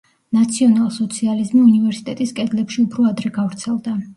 [0.35, 3.99] ნაციონალ-სოციალიზმი უნივერსიტეტის კედლებში უფრო ადრე გავრცელდა.